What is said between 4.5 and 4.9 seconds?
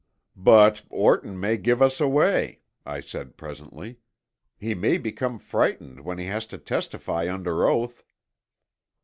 "He